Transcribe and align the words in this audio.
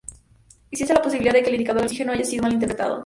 Existe 0.71 0.95
la 0.95 1.01
posibilidad 1.03 1.31
de 1.31 1.43
que 1.43 1.49
el 1.49 1.55
indicador 1.57 1.81
de 1.81 1.85
oxígeno 1.85 2.11
haya 2.13 2.25
sido 2.25 2.41
mal 2.41 2.53
interpretado. 2.53 2.99